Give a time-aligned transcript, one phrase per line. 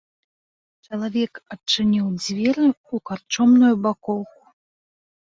[0.85, 4.43] Чалавек адчыніў дзверы ў карчомную бакоўку.